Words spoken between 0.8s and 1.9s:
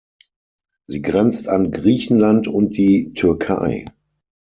Sie grenzt an